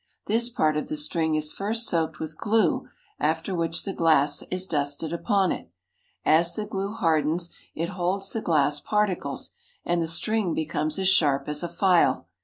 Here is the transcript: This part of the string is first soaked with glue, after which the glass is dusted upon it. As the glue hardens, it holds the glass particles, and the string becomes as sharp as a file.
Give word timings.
This 0.25 0.49
part 0.49 0.77
of 0.77 0.87
the 0.87 0.97
string 0.97 1.35
is 1.35 1.53
first 1.53 1.87
soaked 1.87 2.19
with 2.19 2.35
glue, 2.35 2.89
after 3.19 3.53
which 3.53 3.83
the 3.83 3.93
glass 3.93 4.41
is 4.49 4.65
dusted 4.65 5.13
upon 5.13 5.51
it. 5.51 5.69
As 6.25 6.55
the 6.55 6.65
glue 6.65 6.93
hardens, 6.95 7.51
it 7.75 7.89
holds 7.89 8.33
the 8.33 8.41
glass 8.41 8.79
particles, 8.79 9.51
and 9.85 10.01
the 10.01 10.07
string 10.07 10.55
becomes 10.55 10.97
as 10.97 11.07
sharp 11.07 11.47
as 11.47 11.61
a 11.61 11.69
file. 11.69 12.27